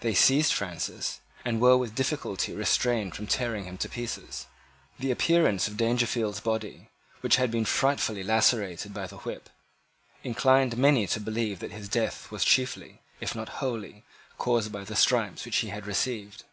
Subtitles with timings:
[0.00, 4.46] They seized Francis, and were with difficulty restrained from tearing him to pieces.
[4.98, 6.88] The appearance of Dangerfield's body,
[7.20, 9.50] which had been frightfully lacerated by the whip,
[10.24, 14.02] inclined many to believe that his death was chiefly, if not wholly,
[14.38, 16.44] caused by the stripes which he had received.